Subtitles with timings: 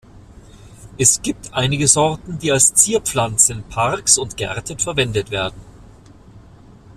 [0.97, 5.61] Es gibt einige Sorten, die als Zierpflanzen in Parks und Gärten verwendet werden.